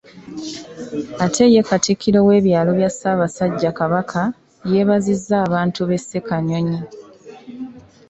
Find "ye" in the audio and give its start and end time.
1.53-1.61